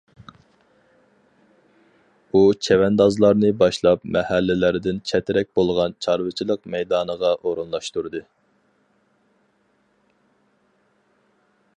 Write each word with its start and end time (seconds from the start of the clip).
ئۇ 2.37 2.41
چەۋەندازلارنى 2.67 3.51
باشلاپ 3.59 4.07
مەھەللىلەردىن 4.15 5.01
چەترەك 5.11 5.51
بولغان 5.61 5.95
چارۋىچىلىق 6.07 6.65
مەيدانىغا 6.77 7.35
ئورۇنلاشتۇردى. 7.51 8.25